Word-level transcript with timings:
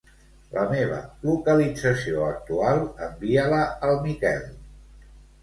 La 0.53 0.61
meva 0.69 1.01
localització 1.29 2.23
actual, 2.29 2.81
envia-la 3.09 3.61
al 3.91 4.01
Miquel. 4.09 4.43